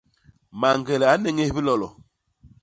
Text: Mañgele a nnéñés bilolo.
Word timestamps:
Mañgele 0.59 1.05
a 1.11 1.15
nnéñés 1.17 1.51
bilolo. 1.55 1.87